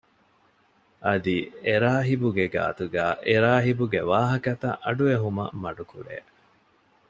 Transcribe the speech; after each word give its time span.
އަދި 1.05 1.37
އެރާހިބުގެ 1.65 2.45
ގާތުގައި 2.53 3.15
އެރާހިބުގެ 3.27 4.01
ވާހަކަތައް 4.11 4.79
އަޑުއެހުމަށް 4.85 5.55
މަޑުކުރޭ 5.63 6.15